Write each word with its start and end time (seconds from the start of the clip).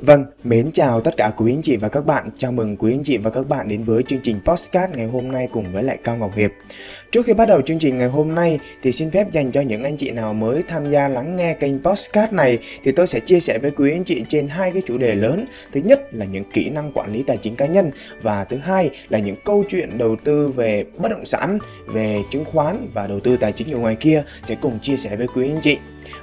Vâng, 0.00 0.24
mến 0.44 0.70
chào 0.72 1.00
tất 1.00 1.16
cả 1.16 1.32
quý 1.36 1.52
anh 1.52 1.62
chị 1.62 1.76
và 1.76 1.88
các 1.88 2.06
bạn. 2.06 2.30
Chào 2.38 2.52
mừng 2.52 2.76
quý 2.76 2.92
anh 2.92 3.02
chị 3.04 3.16
và 3.16 3.30
các 3.30 3.48
bạn 3.48 3.68
đến 3.68 3.82
với 3.82 4.02
chương 4.02 4.20
trình 4.22 4.40
Postcard 4.44 4.94
ngày 4.94 5.06
hôm 5.06 5.32
nay 5.32 5.48
cùng 5.52 5.64
với 5.72 5.82
lại 5.82 5.98
Cao 6.04 6.16
Ngọc 6.16 6.36
Hiệp. 6.36 6.50
Trước 7.12 7.26
khi 7.26 7.32
bắt 7.32 7.48
đầu 7.48 7.62
chương 7.62 7.78
trình 7.78 7.98
ngày 7.98 8.08
hôm 8.08 8.34
nay 8.34 8.58
thì 8.82 8.92
xin 8.92 9.10
phép 9.10 9.32
dành 9.32 9.52
cho 9.52 9.60
những 9.60 9.84
anh 9.84 9.96
chị 9.96 10.10
nào 10.10 10.34
mới 10.34 10.62
tham 10.68 10.90
gia 10.90 11.08
lắng 11.08 11.36
nghe 11.36 11.54
kênh 11.54 11.82
Postcard 11.82 12.32
này 12.32 12.58
thì 12.84 12.92
tôi 12.92 13.06
sẽ 13.06 13.20
chia 13.20 13.40
sẻ 13.40 13.58
với 13.58 13.70
quý 13.70 13.92
anh 13.92 14.04
chị 14.04 14.24
trên 14.28 14.48
hai 14.48 14.70
cái 14.72 14.82
chủ 14.86 14.98
đề 14.98 15.14
lớn. 15.14 15.46
Thứ 15.72 15.80
nhất 15.84 16.14
là 16.14 16.26
những 16.26 16.44
kỹ 16.52 16.70
năng 16.70 16.92
quản 16.92 17.12
lý 17.12 17.22
tài 17.22 17.36
chính 17.36 17.56
cá 17.56 17.66
nhân 17.66 17.90
và 18.22 18.44
thứ 18.44 18.56
hai 18.56 18.90
là 19.08 19.18
những 19.18 19.36
câu 19.44 19.64
chuyện 19.68 19.98
đầu 19.98 20.16
tư 20.24 20.48
về 20.48 20.84
bất 20.96 21.08
động 21.08 21.24
sản, 21.24 21.58
về 21.92 22.22
chứng 22.30 22.44
khoán 22.44 22.76
và 22.94 23.06
đầu 23.06 23.20
tư 23.20 23.36
tài 23.36 23.52
chính 23.52 23.72
ở 23.72 23.78
ngoài 23.78 23.96
kia 24.00 24.22
sẽ 24.42 24.54
cùng 24.54 24.78
chia 24.82 24.96
sẻ 24.96 25.16
với 25.16 25.26
quý 25.34 25.48
anh 25.50 25.60
chị 25.62 25.78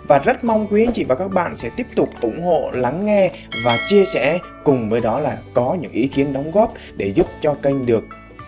và 0.08 0.18
rất 0.18 0.44
mong 0.44 0.68
quý 0.68 0.86
anh 0.86 0.94
chị 0.94 1.04
và 1.04 1.16
các 1.16 1.28
bạn 1.28 1.56
sẽ 1.56 1.70
tiếp 1.70 1.88
tục 1.96 2.10
ủng 2.22 2.42
hộ, 2.42 2.72
lắng 2.74 3.06
nghe 3.06 3.32
và 3.66 3.78
chia 3.88 4.06
sẻ 4.06 4.40
cùng 4.64 4.90
với 4.90 5.02
đó 5.02 5.20
là 5.20 5.38
có 5.54 5.78
những 5.82 5.92
ý 5.92 6.08
kiến 6.08 6.34
đóng 6.34 6.52
góp 6.52 6.74
để 6.98 7.14
giúp 7.16 7.28
cho 7.42 7.54
kênh 7.54 7.86
được 7.86 8.04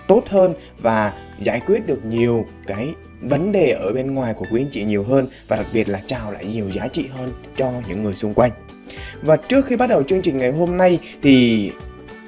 tốt 0.07 0.23
hơn 0.29 0.53
và 0.81 1.13
giải 1.39 1.61
quyết 1.67 1.87
được 1.87 2.05
nhiều 2.05 2.45
cái 2.67 2.93
vấn 3.21 3.51
đề 3.51 3.71
ở 3.71 3.91
bên 3.93 4.15
ngoài 4.15 4.33
của 4.33 4.45
quý 4.51 4.61
anh 4.61 4.69
chị 4.71 4.83
nhiều 4.83 5.03
hơn 5.03 5.27
và 5.47 5.55
đặc 5.55 5.65
biệt 5.73 5.89
là 5.89 6.01
trao 6.07 6.31
lại 6.31 6.45
nhiều 6.45 6.69
giá 6.69 6.87
trị 6.87 7.07
hơn 7.17 7.29
cho 7.55 7.71
những 7.87 8.03
người 8.03 8.13
xung 8.13 8.33
quanh. 8.33 8.51
Và 9.21 9.37
trước 9.37 9.65
khi 9.65 9.75
bắt 9.75 9.87
đầu 9.87 10.03
chương 10.03 10.21
trình 10.21 10.37
ngày 10.37 10.51
hôm 10.51 10.77
nay 10.77 10.99
thì 11.21 11.71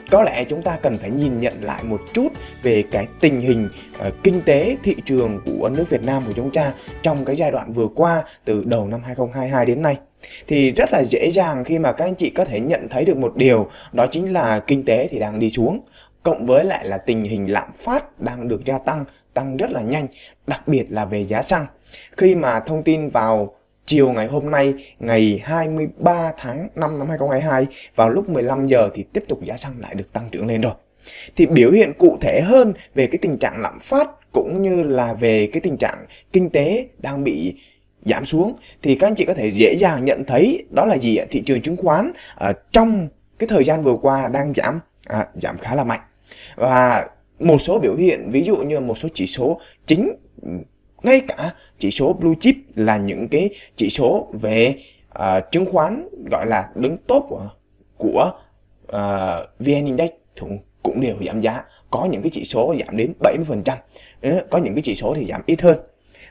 có 0.10 0.22
lẽ 0.24 0.46
chúng 0.50 0.62
ta 0.62 0.78
cần 0.82 0.98
phải 0.98 1.10
nhìn 1.10 1.40
nhận 1.40 1.54
lại 1.62 1.84
một 1.84 2.02
chút 2.14 2.28
về 2.64 2.84
cái 2.92 3.08
tình 3.20 3.42
hình 3.42 3.70
uh, 4.08 4.14
kinh 4.24 4.42
tế 4.42 4.78
thị 4.84 4.96
trường 5.06 5.42
của 5.46 5.70
nước 5.70 5.90
Việt 5.90 6.04
Nam 6.04 6.24
của 6.26 6.34
chúng 6.36 6.52
ta 6.52 6.74
trong 7.02 7.26
cái 7.26 7.36
giai 7.36 7.52
đoạn 7.52 7.74
vừa 7.74 7.88
qua 7.96 8.24
từ 8.46 8.64
đầu 8.66 8.88
năm 8.88 9.02
2022 9.04 9.66
đến 9.66 9.82
nay. 9.82 9.98
Thì 10.48 10.72
rất 10.72 10.90
là 10.92 11.04
dễ 11.04 11.30
dàng 11.32 11.64
khi 11.64 11.80
mà 11.80 11.92
các 11.92 12.06
anh 12.06 12.16
chị 12.16 12.30
có 12.30 12.46
thể 12.46 12.60
nhận 12.60 12.88
thấy 12.90 13.06
được 13.06 13.18
một 13.18 13.36
điều 13.36 13.70
đó 13.94 14.08
chính 14.12 14.34
là 14.34 14.60
kinh 14.60 14.86
tế 14.86 15.08
thì 15.12 15.20
đang 15.20 15.40
đi 15.40 15.50
xuống 15.50 15.80
cộng 16.24 16.46
với 16.46 16.64
lại 16.64 16.86
là 16.86 16.98
tình 16.98 17.24
hình 17.24 17.52
lạm 17.52 17.72
phát 17.76 18.20
đang 18.22 18.48
được 18.48 18.66
gia 18.66 18.78
tăng 18.78 19.06
tăng 19.34 19.58
rất 19.58 19.72
là 19.72 19.82
nhanh 19.82 20.08
đặc 20.48 20.68
biệt 20.68 20.86
là 20.90 21.06
về 21.06 21.26
giá 21.26 21.42
xăng. 21.42 21.66
Khi 22.18 22.36
mà 22.36 22.60
thông 22.60 22.84
tin 22.84 23.10
vào 23.10 23.56
chiều 23.90 24.12
ngày 24.12 24.28
hôm 24.28 24.52
nay 24.52 24.74
ngày 25.00 25.42
23 25.44 26.34
tháng 26.38 26.68
5 26.76 27.00
năm 27.00 27.08
2022 27.08 27.68
vào 27.96 28.10
lúc 28.10 28.30
15 28.30 28.68
giờ 28.68 28.90
thì 28.94 29.04
tiếp 29.14 29.24
tục 29.28 29.44
giá 29.44 29.58
xăng 29.58 29.80
lại 29.80 29.96
được 29.96 30.14
tăng 30.14 30.30
trưởng 30.32 30.48
lên 30.48 30.62
rồi. 30.62 30.74
Thì 31.36 31.46
biểu 31.46 31.72
hiện 31.72 31.94
cụ 31.98 32.18
thể 32.22 32.42
hơn 32.42 32.74
về 32.96 33.08
cái 33.08 33.20
tình 33.22 33.38
trạng 33.38 33.62
lạm 33.62 33.80
phát 33.80 34.08
cũng 34.32 34.62
như 34.62 34.84
là 34.84 35.14
về 35.14 35.50
cái 35.54 35.62
tình 35.62 35.78
trạng 35.78 36.06
kinh 36.34 36.50
tế 36.50 36.88
đang 36.98 37.24
bị 37.24 37.56
giảm 38.06 38.26
xuống 38.26 38.56
thì 38.82 38.96
các 38.96 39.08
anh 39.08 39.16
chị 39.16 39.26
có 39.26 39.34
thể 39.34 39.52
dễ 39.54 39.76
dàng 39.80 40.06
nhận 40.06 40.24
thấy 40.24 40.66
đó 40.70 40.86
là 40.86 40.98
gì 40.98 41.16
ạ? 41.18 41.26
Thị 41.32 41.44
trường 41.46 41.62
chứng 41.62 41.78
khoán 41.78 42.12
ở 42.36 42.54
trong 42.72 43.08
cái 43.40 43.48
thời 43.48 43.64
gian 43.64 43.84
vừa 43.84 43.98
qua 44.02 44.28
đang 44.28 44.54
giảm 44.54 44.80
à, 45.06 45.28
giảm 45.42 45.58
khá 45.58 45.76
là 45.76 45.84
mạnh 45.84 46.02
và 46.56 47.08
một 47.40 47.58
số 47.58 47.80
biểu 47.80 47.96
hiện 47.96 48.30
ví 48.32 48.44
dụ 48.44 48.56
như 48.56 48.80
một 48.80 48.98
số 48.98 49.10
chỉ 49.14 49.28
số 49.28 49.60
chính 49.86 50.12
ngay 51.04 51.22
cả 51.28 51.54
chỉ 51.78 51.92
số 51.92 52.14
blue 52.14 52.34
chip 52.40 52.56
là 52.76 52.98
những 52.98 53.28
cái 53.28 53.50
chỉ 53.76 53.90
số 53.90 54.28
về 54.34 54.76
uh, 55.20 55.52
chứng 55.52 55.66
khoán 55.66 56.10
gọi 56.32 56.46
là 56.46 56.70
đứng 56.76 56.98
top 56.98 57.26
của 57.30 57.50
của 57.98 58.32
uh, 58.92 59.60
vn 59.60 59.86
index 59.86 60.10
cũng, 60.40 60.60
cũng 60.84 61.02
đều 61.02 61.16
giảm 61.28 61.42
giá. 61.42 61.64
Có 61.90 62.08
những 62.12 62.22
cái 62.22 62.30
chỉ 62.34 62.44
số 62.46 62.76
giảm 62.80 62.98
đến 62.98 63.14
70% 63.20 63.76
ừ, 64.22 64.42
có 64.50 64.58
những 64.58 64.76
cái 64.76 64.82
chỉ 64.82 64.96
số 64.96 65.14
thì 65.18 65.26
giảm 65.26 65.42
ít 65.46 65.62
hơn. 65.62 65.80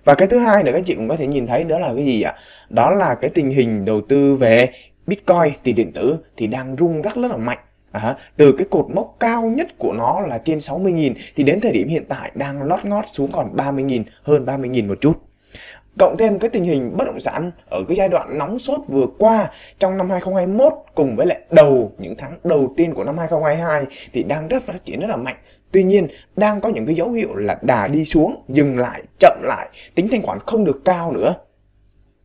Và 0.04 0.14
cái 0.14 0.28
thứ 0.28 0.38
hai 0.38 0.62
nữa 0.62 0.72
các 0.74 0.82
chị 0.86 0.94
cũng 0.94 1.08
có 1.08 1.16
thể 1.16 1.26
nhìn 1.26 1.46
thấy 1.46 1.64
đó 1.64 1.78
là 1.78 1.92
cái 1.94 2.04
gì 2.04 2.22
ạ? 2.22 2.34
Đó 2.68 2.90
là 2.90 3.14
cái 3.14 3.30
tình 3.34 3.50
hình 3.50 3.84
đầu 3.84 4.00
tư 4.08 4.36
về 4.36 4.68
bitcoin 5.06 5.52
tiền 5.62 5.74
điện 5.74 5.92
tử 5.92 6.16
thì 6.36 6.46
đang 6.46 6.76
rung 6.78 7.02
rất 7.02 7.14
rất 7.16 7.30
là 7.30 7.36
mạnh. 7.36 7.58
À, 7.92 8.16
từ 8.36 8.52
cái 8.52 8.66
cột 8.70 8.86
mốc 8.94 9.16
cao 9.20 9.42
nhất 9.42 9.68
của 9.78 9.92
nó 9.92 10.20
là 10.20 10.38
trên 10.38 10.58
60.000 10.58 11.14
thì 11.36 11.44
đến 11.44 11.60
thời 11.60 11.72
điểm 11.72 11.88
hiện 11.88 12.04
tại 12.08 12.30
đang 12.34 12.62
lót 12.62 12.84
ngót 12.84 13.04
xuống 13.12 13.32
còn 13.32 13.56
30.000, 13.56 14.02
hơn 14.22 14.46
30.000 14.46 14.88
một 14.88 15.00
chút. 15.00 15.12
Cộng 15.98 16.16
thêm 16.18 16.38
cái 16.38 16.50
tình 16.50 16.64
hình 16.64 16.96
bất 16.96 17.04
động 17.04 17.20
sản 17.20 17.50
ở 17.70 17.84
cái 17.88 17.96
giai 17.96 18.08
đoạn 18.08 18.38
nóng 18.38 18.58
sốt 18.58 18.80
vừa 18.88 19.06
qua 19.18 19.50
trong 19.78 19.96
năm 19.96 20.10
2021 20.10 20.72
cùng 20.94 21.16
với 21.16 21.26
lại 21.26 21.40
đầu 21.50 21.92
những 21.98 22.14
tháng 22.18 22.32
đầu 22.44 22.74
tiên 22.76 22.94
của 22.94 23.04
năm 23.04 23.18
2022 23.18 23.84
thì 24.12 24.22
đang 24.22 24.48
rất 24.48 24.62
phát 24.62 24.84
triển 24.84 25.00
rất 25.00 25.06
là 25.10 25.16
mạnh. 25.16 25.36
Tuy 25.72 25.82
nhiên 25.82 26.06
đang 26.36 26.60
có 26.60 26.68
những 26.68 26.86
cái 26.86 26.94
dấu 26.94 27.10
hiệu 27.10 27.34
là 27.34 27.58
đà 27.62 27.88
đi 27.88 28.04
xuống, 28.04 28.42
dừng 28.48 28.78
lại, 28.78 29.02
chậm 29.18 29.42
lại, 29.42 29.68
tính 29.94 30.08
thanh 30.10 30.22
khoản 30.22 30.38
không 30.46 30.64
được 30.64 30.80
cao 30.84 31.12
nữa. 31.12 31.34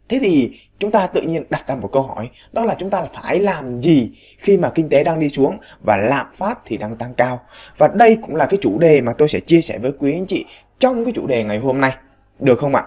Thế 0.09 0.19
thì 0.21 0.51
chúng 0.79 0.91
ta 0.91 1.07
tự 1.07 1.21
nhiên 1.21 1.43
đặt 1.49 1.67
ra 1.67 1.75
một 1.75 1.89
câu 1.91 2.01
hỏi 2.01 2.29
đó 2.53 2.65
là 2.65 2.75
chúng 2.79 2.89
ta 2.89 3.03
phải 3.13 3.39
làm 3.39 3.81
gì 3.81 4.11
khi 4.37 4.57
mà 4.57 4.71
kinh 4.75 4.89
tế 4.89 5.03
đang 5.03 5.19
đi 5.19 5.29
xuống 5.29 5.57
và 5.83 5.97
lạm 5.97 6.25
phát 6.35 6.59
thì 6.65 6.77
đang 6.77 6.95
tăng 6.95 7.13
cao? 7.13 7.41
Và 7.77 7.87
đây 7.87 8.17
cũng 8.21 8.35
là 8.35 8.45
cái 8.45 8.57
chủ 8.61 8.79
đề 8.79 9.01
mà 9.01 9.13
tôi 9.13 9.27
sẽ 9.27 9.39
chia 9.39 9.61
sẻ 9.61 9.77
với 9.77 9.91
quý 9.99 10.13
anh 10.13 10.25
chị 10.25 10.45
trong 10.79 11.05
cái 11.05 11.13
chủ 11.15 11.27
đề 11.27 11.43
ngày 11.43 11.57
hôm 11.57 11.81
nay. 11.81 11.93
Được 12.39 12.59
không 12.59 12.75
ạ? 12.75 12.83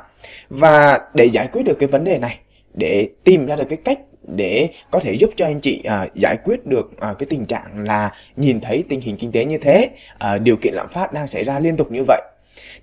Và 0.48 1.00
để 1.14 1.24
giải 1.24 1.48
quyết 1.52 1.62
được 1.62 1.78
cái 1.78 1.88
vấn 1.88 2.04
đề 2.04 2.18
này 2.18 2.38
để 2.74 3.08
tìm 3.24 3.46
ra 3.46 3.56
được 3.56 3.66
cái 3.68 3.78
cách 3.84 3.98
để 4.22 4.68
có 4.90 5.00
thể 5.00 5.16
giúp 5.16 5.30
cho 5.36 5.46
anh 5.46 5.60
chị 5.60 5.82
à, 5.84 6.08
giải 6.14 6.36
quyết 6.44 6.66
được 6.66 7.00
à, 7.00 7.14
cái 7.18 7.26
tình 7.30 7.46
trạng 7.46 7.84
là 7.84 8.12
nhìn 8.36 8.60
thấy 8.60 8.84
tình 8.88 9.00
hình 9.00 9.16
kinh 9.16 9.32
tế 9.32 9.44
như 9.44 9.58
thế 9.58 9.88
à, 10.18 10.38
điều 10.38 10.56
kiện 10.56 10.74
lạm 10.74 10.88
phát 10.88 11.12
đang 11.12 11.26
xảy 11.26 11.44
ra 11.44 11.58
liên 11.58 11.76
tục 11.76 11.92
như 11.92 12.04
vậy 12.06 12.22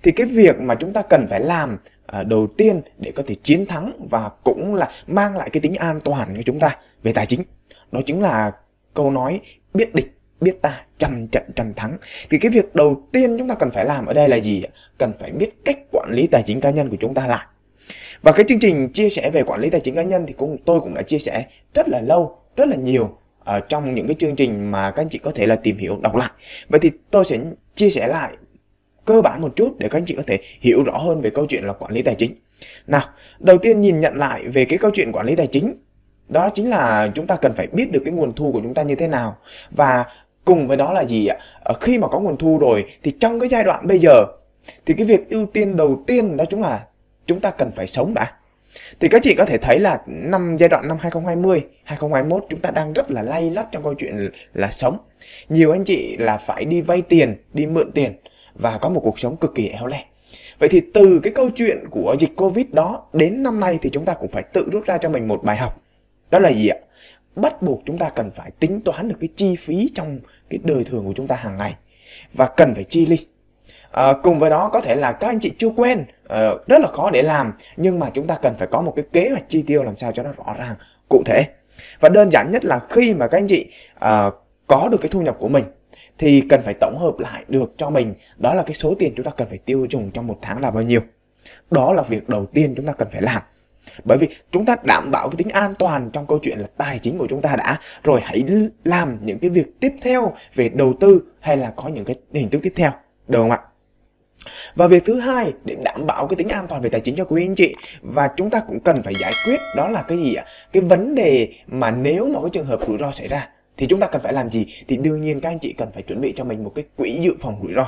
thì 0.02 0.12
cái 0.12 0.26
việc 0.26 0.60
mà 0.60 0.74
chúng 0.74 0.92
ta 0.92 1.02
cần 1.02 1.26
phải 1.30 1.40
làm 1.40 1.78
À, 2.06 2.22
đầu 2.22 2.46
tiên 2.46 2.82
để 2.98 3.12
có 3.16 3.22
thể 3.26 3.34
chiến 3.42 3.66
thắng 3.66 4.06
và 4.10 4.30
cũng 4.44 4.74
là 4.74 4.90
mang 5.06 5.36
lại 5.36 5.50
cái 5.50 5.60
tính 5.60 5.74
an 5.74 6.00
toàn 6.00 6.32
cho 6.36 6.42
chúng 6.42 6.60
ta 6.60 6.76
về 7.02 7.12
tài 7.12 7.26
chính. 7.26 7.42
Đó 7.92 8.00
chính 8.06 8.22
là 8.22 8.52
câu 8.94 9.10
nói 9.10 9.40
biết 9.74 9.94
địch, 9.94 10.18
biết 10.40 10.62
ta 10.62 10.80
trăm 10.98 11.28
trận 11.28 11.42
trăm 11.56 11.74
thắng. 11.74 11.96
Thì 12.30 12.38
cái 12.38 12.50
việc 12.50 12.74
đầu 12.74 13.08
tiên 13.12 13.38
chúng 13.38 13.48
ta 13.48 13.54
cần 13.54 13.70
phải 13.70 13.84
làm 13.84 14.06
ở 14.06 14.14
đây 14.14 14.28
là 14.28 14.36
gì 14.36 14.62
cần 14.98 15.12
phải 15.20 15.30
biết 15.30 15.64
cách 15.64 15.78
quản 15.92 16.08
lý 16.12 16.26
tài 16.26 16.42
chính 16.46 16.60
cá 16.60 16.70
nhân 16.70 16.90
của 16.90 16.96
chúng 17.00 17.14
ta 17.14 17.26
lại. 17.26 17.46
Và 18.22 18.32
cái 18.32 18.44
chương 18.48 18.58
trình 18.58 18.88
chia 18.92 19.08
sẻ 19.08 19.30
về 19.30 19.42
quản 19.42 19.60
lý 19.60 19.70
tài 19.70 19.80
chính 19.80 19.94
cá 19.94 20.02
nhân 20.02 20.24
thì 20.26 20.34
cũng, 20.34 20.56
tôi 20.64 20.80
cũng 20.80 20.94
đã 20.94 21.02
chia 21.02 21.18
sẻ 21.18 21.46
rất 21.74 21.88
là 21.88 22.00
lâu, 22.00 22.38
rất 22.56 22.68
là 22.68 22.76
nhiều 22.76 23.18
ở 23.44 23.60
trong 23.60 23.94
những 23.94 24.06
cái 24.06 24.16
chương 24.18 24.36
trình 24.36 24.70
mà 24.70 24.90
các 24.90 25.02
anh 25.02 25.08
chị 25.08 25.18
có 25.18 25.32
thể 25.34 25.46
là 25.46 25.56
tìm 25.56 25.78
hiểu, 25.78 25.98
đọc 26.02 26.16
lại. 26.16 26.30
Vậy 26.68 26.80
thì 26.80 26.90
tôi 27.10 27.24
sẽ 27.24 27.38
chia 27.74 27.90
sẻ 27.90 28.06
lại 28.06 28.32
cơ 29.04 29.22
bản 29.22 29.40
một 29.40 29.56
chút 29.56 29.74
để 29.78 29.88
các 29.88 29.98
anh 29.98 30.04
chị 30.04 30.14
có 30.16 30.22
thể 30.26 30.38
hiểu 30.60 30.82
rõ 30.82 30.98
hơn 30.98 31.20
về 31.20 31.30
câu 31.30 31.46
chuyện 31.48 31.64
là 31.64 31.72
quản 31.72 31.92
lý 31.92 32.02
tài 32.02 32.14
chính. 32.14 32.34
Nào, 32.86 33.02
đầu 33.38 33.58
tiên 33.58 33.80
nhìn 33.80 34.00
nhận 34.00 34.16
lại 34.16 34.48
về 34.48 34.64
cái 34.64 34.78
câu 34.78 34.90
chuyện 34.94 35.12
quản 35.12 35.26
lý 35.26 35.36
tài 35.36 35.46
chính. 35.46 35.74
Đó 36.28 36.48
chính 36.54 36.70
là 36.70 37.10
chúng 37.14 37.26
ta 37.26 37.36
cần 37.36 37.52
phải 37.56 37.66
biết 37.66 37.92
được 37.92 38.02
cái 38.04 38.14
nguồn 38.14 38.34
thu 38.34 38.52
của 38.52 38.60
chúng 38.62 38.74
ta 38.74 38.82
như 38.82 38.94
thế 38.94 39.08
nào. 39.08 39.36
Và 39.70 40.04
cùng 40.44 40.68
với 40.68 40.76
đó 40.76 40.92
là 40.92 41.04
gì 41.04 41.26
ạ? 41.26 41.36
Khi 41.80 41.98
mà 41.98 42.08
có 42.08 42.20
nguồn 42.20 42.36
thu 42.36 42.58
rồi 42.58 42.84
thì 43.02 43.10
trong 43.20 43.40
cái 43.40 43.48
giai 43.48 43.64
đoạn 43.64 43.86
bây 43.86 43.98
giờ 43.98 44.24
thì 44.86 44.94
cái 44.94 45.06
việc 45.06 45.30
ưu 45.30 45.46
tiên 45.46 45.76
đầu 45.76 46.02
tiên 46.06 46.36
đó 46.36 46.44
chính 46.50 46.60
là 46.60 46.86
chúng 47.26 47.40
ta 47.40 47.50
cần 47.50 47.70
phải 47.76 47.86
sống 47.86 48.14
đã. 48.14 48.32
Thì 49.00 49.08
các 49.08 49.22
chị 49.22 49.34
có 49.34 49.44
thể 49.44 49.58
thấy 49.58 49.78
là 49.78 50.02
năm 50.06 50.56
giai 50.58 50.68
đoạn 50.68 50.88
năm 50.88 50.96
2020, 51.00 51.64
2021 51.84 52.44
chúng 52.50 52.60
ta 52.60 52.70
đang 52.70 52.92
rất 52.92 53.10
là 53.10 53.22
lay 53.22 53.50
lắt 53.50 53.66
trong 53.72 53.82
câu 53.82 53.94
chuyện 53.94 54.30
là 54.54 54.70
sống. 54.70 54.98
Nhiều 55.48 55.72
anh 55.72 55.84
chị 55.84 56.16
là 56.18 56.36
phải 56.36 56.64
đi 56.64 56.80
vay 56.80 57.02
tiền, 57.02 57.36
đi 57.52 57.66
mượn 57.66 57.92
tiền 57.92 58.12
và 58.54 58.78
có 58.78 58.88
một 58.88 59.00
cuộc 59.04 59.18
sống 59.18 59.36
cực 59.36 59.54
kỳ 59.54 59.68
éo 59.68 59.86
le. 59.86 60.04
Vậy 60.58 60.68
thì 60.68 60.82
từ 60.94 61.20
cái 61.22 61.32
câu 61.32 61.50
chuyện 61.54 61.78
của 61.90 62.16
dịch 62.20 62.36
Covid 62.36 62.66
đó 62.72 63.02
đến 63.12 63.42
năm 63.42 63.60
nay 63.60 63.78
thì 63.82 63.90
chúng 63.92 64.04
ta 64.04 64.14
cũng 64.14 64.30
phải 64.30 64.42
tự 64.42 64.68
rút 64.72 64.84
ra 64.84 64.98
cho 64.98 65.08
mình 65.08 65.28
một 65.28 65.44
bài 65.44 65.56
học. 65.56 65.82
Đó 66.30 66.38
là 66.38 66.52
gì 66.52 66.68
ạ? 66.68 66.76
Bắt 67.36 67.62
buộc 67.62 67.82
chúng 67.86 67.98
ta 67.98 68.08
cần 68.08 68.30
phải 68.30 68.50
tính 68.50 68.80
toán 68.80 69.08
được 69.08 69.16
cái 69.20 69.28
chi 69.36 69.56
phí 69.56 69.90
trong 69.94 70.18
cái 70.50 70.60
đời 70.62 70.84
thường 70.84 71.06
của 71.06 71.12
chúng 71.16 71.26
ta 71.26 71.36
hàng 71.36 71.56
ngày 71.56 71.74
và 72.32 72.46
cần 72.46 72.74
phải 72.74 72.84
chi 72.84 73.06
ly. 73.06 73.18
À, 73.90 74.12
cùng 74.22 74.38
với 74.38 74.50
đó 74.50 74.68
có 74.72 74.80
thể 74.80 74.96
là 74.96 75.12
các 75.12 75.28
anh 75.28 75.40
chị 75.40 75.52
chưa 75.58 75.68
quen, 75.68 76.04
à, 76.28 76.50
rất 76.66 76.80
là 76.80 76.88
khó 76.88 77.10
để 77.10 77.22
làm 77.22 77.52
nhưng 77.76 77.98
mà 77.98 78.10
chúng 78.14 78.26
ta 78.26 78.36
cần 78.42 78.54
phải 78.58 78.68
có 78.70 78.80
một 78.80 78.92
cái 78.96 79.04
kế 79.12 79.28
hoạch 79.28 79.48
chi 79.48 79.64
tiêu 79.66 79.82
làm 79.82 79.96
sao 79.96 80.12
cho 80.12 80.22
nó 80.22 80.30
rõ 80.32 80.54
ràng, 80.58 80.74
cụ 81.08 81.22
thể. 81.26 81.46
Và 82.00 82.08
đơn 82.08 82.30
giản 82.30 82.50
nhất 82.52 82.64
là 82.64 82.80
khi 82.90 83.14
mà 83.14 83.28
các 83.28 83.38
anh 83.38 83.46
chị 83.46 83.70
à, 83.94 84.30
có 84.66 84.88
được 84.92 84.98
cái 85.00 85.08
thu 85.08 85.20
nhập 85.20 85.36
của 85.38 85.48
mình 85.48 85.64
thì 86.18 86.42
cần 86.48 86.62
phải 86.64 86.74
tổng 86.74 86.98
hợp 86.98 87.18
lại 87.18 87.44
được 87.48 87.72
cho 87.76 87.90
mình. 87.90 88.14
Đó 88.36 88.54
là 88.54 88.62
cái 88.62 88.74
số 88.74 88.94
tiền 88.98 89.12
chúng 89.16 89.26
ta 89.26 89.32
cần 89.36 89.48
phải 89.48 89.58
tiêu 89.58 89.86
dùng 89.90 90.10
trong 90.10 90.26
một 90.26 90.38
tháng 90.42 90.60
là 90.60 90.70
bao 90.70 90.82
nhiêu. 90.82 91.00
Đó 91.70 91.92
là 91.92 92.02
việc 92.02 92.28
đầu 92.28 92.46
tiên 92.46 92.74
chúng 92.76 92.86
ta 92.86 92.92
cần 92.92 93.08
phải 93.12 93.22
làm. 93.22 93.42
Bởi 94.04 94.18
vì 94.18 94.28
chúng 94.50 94.64
ta 94.64 94.76
đảm 94.84 95.10
bảo 95.10 95.28
cái 95.30 95.36
tính 95.36 95.48
an 95.48 95.74
toàn 95.78 96.10
trong 96.12 96.26
câu 96.26 96.38
chuyện 96.42 96.58
là 96.58 96.66
tài 96.76 96.98
chính 96.98 97.18
của 97.18 97.26
chúng 97.30 97.42
ta 97.42 97.56
đã. 97.56 97.78
Rồi 98.04 98.20
hãy 98.24 98.44
làm 98.84 99.18
những 99.22 99.38
cái 99.38 99.50
việc 99.50 99.80
tiếp 99.80 99.92
theo 100.02 100.32
về 100.54 100.68
đầu 100.68 100.94
tư 101.00 101.22
hay 101.40 101.56
là 101.56 101.72
có 101.76 101.88
những 101.88 102.04
cái 102.04 102.16
hình 102.32 102.50
thức 102.50 102.60
tiếp 102.62 102.72
theo. 102.76 102.90
Được 103.28 103.38
không 103.38 103.50
ạ? 103.50 103.58
Và 104.74 104.86
việc 104.86 105.04
thứ 105.04 105.20
hai, 105.20 105.52
để 105.64 105.76
đảm 105.84 106.06
bảo 106.06 106.26
cái 106.26 106.36
tính 106.36 106.48
an 106.48 106.66
toàn 106.68 106.82
về 106.82 106.90
tài 106.90 107.00
chính 107.00 107.16
cho 107.16 107.24
quý 107.24 107.44
anh 107.44 107.54
chị, 107.54 107.74
và 108.02 108.28
chúng 108.36 108.50
ta 108.50 108.60
cũng 108.68 108.80
cần 108.80 109.02
phải 109.02 109.14
giải 109.14 109.32
quyết, 109.46 109.60
đó 109.76 109.88
là 109.88 110.02
cái 110.02 110.18
gì 110.18 110.34
ạ? 110.34 110.44
Cái 110.72 110.82
vấn 110.82 111.14
đề 111.14 111.48
mà 111.66 111.90
nếu 111.90 112.28
mà 112.28 112.40
có 112.40 112.48
trường 112.48 112.66
hợp 112.66 112.80
rủi 112.86 112.98
ro 112.98 113.10
xảy 113.10 113.28
ra 113.28 113.48
thì 113.76 113.86
chúng 113.86 114.00
ta 114.00 114.06
cần 114.06 114.22
phải 114.22 114.32
làm 114.32 114.50
gì? 114.50 114.66
Thì 114.88 114.96
đương 114.96 115.20
nhiên 115.20 115.40
các 115.40 115.48
anh 115.48 115.58
chị 115.58 115.74
cần 115.78 115.88
phải 115.94 116.02
chuẩn 116.02 116.20
bị 116.20 116.32
cho 116.36 116.44
mình 116.44 116.64
một 116.64 116.72
cái 116.74 116.84
quỹ 116.96 117.18
dự 117.20 117.34
phòng 117.40 117.60
rủi 117.62 117.72
ro. 117.72 117.86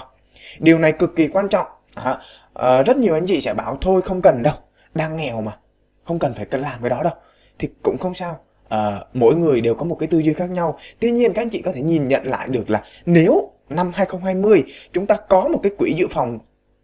Điều 0.58 0.78
này 0.78 0.92
cực 0.92 1.16
kỳ 1.16 1.28
quan 1.28 1.48
trọng. 1.48 1.66
À, 1.94 2.18
à, 2.54 2.82
rất 2.82 2.96
nhiều 2.96 3.14
anh 3.14 3.26
chị 3.26 3.40
sẽ 3.40 3.54
bảo 3.54 3.78
thôi 3.80 4.02
không 4.02 4.22
cần 4.22 4.42
đâu. 4.42 4.54
Đang 4.94 5.16
nghèo 5.16 5.40
mà. 5.40 5.58
Không 6.04 6.18
cần 6.18 6.34
phải 6.34 6.44
cần 6.44 6.60
làm 6.60 6.80
cái 6.80 6.90
đó 6.90 7.02
đâu. 7.02 7.12
Thì 7.58 7.68
cũng 7.82 7.98
không 7.98 8.14
sao. 8.14 8.38
À, 8.68 9.04
mỗi 9.14 9.34
người 9.34 9.60
đều 9.60 9.74
có 9.74 9.84
một 9.84 9.96
cái 10.00 10.06
tư 10.06 10.18
duy 10.18 10.32
khác 10.32 10.50
nhau. 10.50 10.78
Tuy 11.00 11.10
nhiên 11.10 11.32
các 11.32 11.42
anh 11.42 11.50
chị 11.50 11.62
có 11.62 11.72
thể 11.72 11.82
nhìn 11.82 12.08
nhận 12.08 12.26
lại 12.26 12.48
được 12.48 12.70
là 12.70 12.82
nếu 13.06 13.52
năm 13.68 13.90
2020 13.94 14.64
chúng 14.92 15.06
ta 15.06 15.16
có 15.28 15.48
một 15.48 15.60
cái 15.62 15.72
quỹ 15.78 15.94
dự 15.96 16.06
phòng 16.10 16.38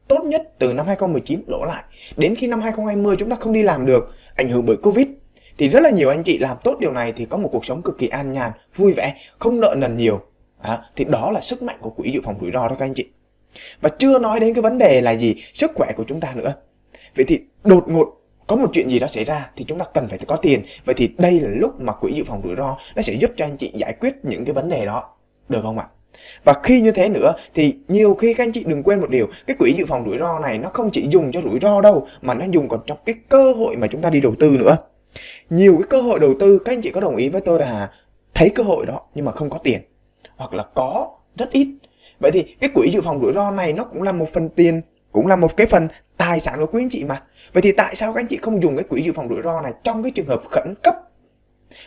tốt 0.08 0.25
nhất 0.25 0.43
từ 0.58 0.72
năm 0.72 0.87
2019 0.87 1.43
lỗ 1.46 1.64
lại 1.64 1.84
đến 2.16 2.34
khi 2.34 2.46
năm 2.46 2.60
2020 2.60 3.16
chúng 3.19 3.31
ta 3.31 3.37
không 3.37 3.52
đi 3.52 3.62
làm 3.62 3.87
được 3.87 4.14
ảnh 4.37 4.48
hưởng 4.48 4.66
bởi 4.66 4.76
Covid 4.76 5.06
thì 5.58 5.69
rất 5.69 5.81
là 5.81 5.90
nhiều 5.90 6.08
anh 6.08 6.22
chị 6.22 6.38
làm 6.38 6.56
tốt 6.64 6.76
điều 6.81 6.93
này 6.93 7.12
thì 7.16 7.25
có 7.25 7.37
một 7.37 7.49
cuộc 7.52 7.64
sống 7.64 7.82
cực 7.82 7.99
kỳ 7.99 8.08
an 8.08 8.32
nhàn, 8.32 8.52
vui 8.76 8.93
vẻ, 8.93 9.14
không 9.38 9.60
nợ 9.60 9.75
nần 9.78 9.96
nhiều. 9.96 10.20
À, 10.60 10.78
thì 10.96 11.04
đó 11.04 11.31
là 11.31 11.40
sức 11.40 11.62
mạnh 11.62 11.76
của 11.81 11.90
quỹ 11.90 12.10
dự 12.10 12.20
phòng 12.25 12.38
rủi 12.40 12.50
ro 12.50 12.69
đó 12.69 12.75
các 12.78 12.84
anh 12.84 12.94
chị. 12.94 13.08
Và 13.81 13.90
chưa 13.99 14.19
nói 14.19 14.40
đến 14.40 14.54
cái 14.54 14.62
vấn 14.62 14.78
đề 14.78 15.00
là 15.00 15.10
gì, 15.10 15.34
sức 15.54 15.70
khỏe 15.75 15.93
của 15.96 16.04
chúng 16.08 16.20
ta 16.20 16.32
nữa. 16.34 16.54
Vậy 17.16 17.25
thì 17.28 17.40
đột 17.64 17.88
ngột 17.88 18.22
có 18.46 18.56
một 18.56 18.70
chuyện 18.72 18.90
gì 18.90 18.99
đó 18.99 19.06
xảy 19.06 19.25
ra 19.25 19.50
thì 19.56 19.64
chúng 19.64 19.78
ta 19.78 19.84
cần 19.94 20.08
phải 20.08 20.19
có 20.26 20.37
tiền. 20.37 20.62
Vậy 20.84 20.94
thì 20.99 21.10
đây 21.19 21.40
là 21.40 21.49
lúc 21.49 21.81
mà 21.81 21.93
quỹ 21.93 22.12
dự 22.12 22.25
phòng 22.25 22.40
rủi 22.44 22.56
ro 22.56 22.76
nó 22.96 23.02
sẽ 23.02 23.12
giúp 23.12 23.31
cho 23.37 23.44
anh 23.44 23.56
chị 23.56 23.72
giải 23.75 23.93
quyết 24.00 24.14
những 24.22 24.44
cái 24.44 24.55
vấn 24.55 24.69
đề 24.69 24.87
đó. 24.87 25.14
Được 25.48 25.60
không 25.62 25.78
ạ? 25.78 25.87
Và 26.44 26.55
khi 26.62 26.81
như 26.81 26.90
thế 26.90 27.08
nữa 27.08 27.32
thì 27.55 27.75
nhiều 27.88 28.14
khi 28.14 28.34
các 28.34 28.44
anh 28.44 28.52
chị 28.52 28.64
đừng 28.66 28.82
quên 28.82 29.00
một 29.00 29.10
điều, 29.10 29.26
cái 29.46 29.56
quỹ 29.56 29.72
dự 29.72 29.87
phòng 29.87 30.05
rủi 30.06 30.19
ro 30.19 30.38
này 30.38 30.58
nó 30.58 30.69
không 30.69 30.90
chỉ 30.90 31.08
dùng 31.10 31.32
cho 31.32 31.40
rủi 31.40 31.58
ro 31.60 31.81
đâu 31.81 32.06
mà 32.22 32.34
nó 32.34 32.44
dùng 32.50 32.69
còn 32.69 32.81
trong 32.87 32.98
cái 33.05 33.14
cơ 33.28 33.52
hội 33.52 33.76
mà 33.76 33.87
chúng 33.87 34.02
ta 34.02 34.10
đi 34.10 34.20
đầu 34.20 34.34
tư 34.38 34.56
nữa. 34.58 34.76
Nhiều 35.50 35.74
cái 35.78 35.86
cơ 35.90 36.00
hội 36.00 36.20
đầu 36.20 36.34
tư 36.40 36.58
các 36.64 36.72
anh 36.72 36.80
chị 36.80 36.90
có 36.90 37.00
đồng 37.00 37.16
ý 37.16 37.28
với 37.28 37.40
tôi 37.40 37.60
là 37.60 37.90
thấy 38.34 38.50
cơ 38.54 38.62
hội 38.62 38.86
đó 38.86 39.00
nhưng 39.14 39.24
mà 39.24 39.32
không 39.32 39.50
có 39.50 39.58
tiền 39.58 39.80
hoặc 40.36 40.52
là 40.52 40.64
có 40.74 41.10
rất 41.36 41.50
ít. 41.50 41.68
Vậy 42.20 42.30
thì 42.30 42.42
cái 42.60 42.70
quỹ 42.74 42.90
dự 42.90 43.00
phòng 43.00 43.22
rủi 43.22 43.32
ro 43.32 43.50
này 43.50 43.72
nó 43.72 43.84
cũng 43.84 44.02
là 44.02 44.12
một 44.12 44.28
phần 44.32 44.48
tiền, 44.48 44.82
cũng 45.12 45.26
là 45.26 45.36
một 45.36 45.56
cái 45.56 45.66
phần 45.66 45.88
tài 46.16 46.40
sản 46.40 46.58
của 46.58 46.66
quý 46.66 46.82
anh 46.82 46.90
chị 46.90 47.04
mà. 47.04 47.22
Vậy 47.52 47.62
thì 47.62 47.72
tại 47.72 47.94
sao 47.94 48.12
các 48.12 48.20
anh 48.20 48.26
chị 48.26 48.38
không 48.42 48.62
dùng 48.62 48.76
cái 48.76 48.84
quỹ 48.84 49.02
dự 49.02 49.12
phòng 49.12 49.28
rủi 49.28 49.42
ro 49.42 49.60
này 49.60 49.72
trong 49.82 50.02
cái 50.02 50.12
trường 50.14 50.26
hợp 50.26 50.40
khẩn 50.50 50.74
cấp 50.82 50.94